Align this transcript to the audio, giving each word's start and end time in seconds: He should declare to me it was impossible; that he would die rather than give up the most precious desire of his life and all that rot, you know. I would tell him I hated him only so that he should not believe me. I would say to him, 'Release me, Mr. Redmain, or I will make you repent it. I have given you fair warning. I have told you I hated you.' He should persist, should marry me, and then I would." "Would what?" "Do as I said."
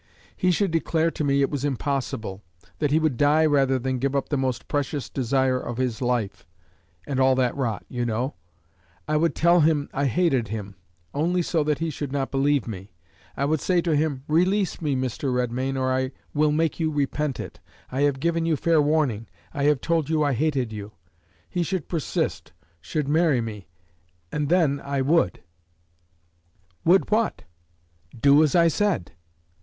He 0.35 0.49
should 0.49 0.71
declare 0.71 1.11
to 1.11 1.23
me 1.23 1.43
it 1.43 1.51
was 1.51 1.63
impossible; 1.63 2.41
that 2.79 2.89
he 2.89 2.97
would 2.97 3.17
die 3.17 3.45
rather 3.45 3.77
than 3.77 3.99
give 3.99 4.15
up 4.15 4.29
the 4.29 4.35
most 4.35 4.67
precious 4.67 5.07
desire 5.11 5.59
of 5.59 5.77
his 5.77 6.01
life 6.01 6.47
and 7.05 7.19
all 7.19 7.35
that 7.35 7.55
rot, 7.55 7.85
you 7.87 8.03
know. 8.03 8.33
I 9.07 9.15
would 9.15 9.35
tell 9.35 9.59
him 9.59 9.89
I 9.93 10.05
hated 10.07 10.47
him 10.47 10.73
only 11.13 11.43
so 11.43 11.63
that 11.65 11.77
he 11.77 11.91
should 11.91 12.11
not 12.11 12.31
believe 12.31 12.67
me. 12.67 12.93
I 13.37 13.45
would 13.45 13.61
say 13.61 13.79
to 13.81 13.95
him, 13.95 14.23
'Release 14.27 14.81
me, 14.81 14.95
Mr. 14.95 15.31
Redmain, 15.31 15.79
or 15.79 15.93
I 15.93 16.13
will 16.33 16.51
make 16.51 16.79
you 16.79 16.89
repent 16.91 17.39
it. 17.39 17.59
I 17.91 18.01
have 18.01 18.19
given 18.19 18.43
you 18.43 18.55
fair 18.55 18.81
warning. 18.81 19.27
I 19.53 19.65
have 19.65 19.81
told 19.81 20.09
you 20.09 20.23
I 20.23 20.33
hated 20.33 20.73
you.' 20.73 20.93
He 21.47 21.61
should 21.61 21.87
persist, 21.87 22.53
should 22.79 23.07
marry 23.07 23.39
me, 23.39 23.67
and 24.31 24.49
then 24.49 24.81
I 24.83 25.01
would." 25.01 25.43
"Would 26.85 27.11
what?" 27.11 27.43
"Do 28.19 28.41
as 28.41 28.55
I 28.55 28.67
said." 28.67 29.11